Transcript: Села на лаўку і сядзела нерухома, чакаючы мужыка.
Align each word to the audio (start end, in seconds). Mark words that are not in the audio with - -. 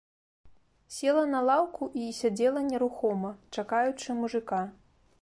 Села 0.95 1.25
на 1.33 1.41
лаўку 1.49 1.83
і 2.05 2.09
сядзела 2.21 2.65
нерухома, 2.73 3.31
чакаючы 3.55 4.09
мужыка. 4.25 4.69